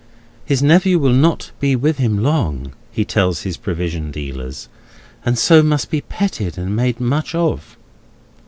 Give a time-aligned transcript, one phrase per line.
[0.45, 4.67] His nephew will not be with him long, he tells his provision dealers,
[5.23, 7.77] and so must be petted and made much of.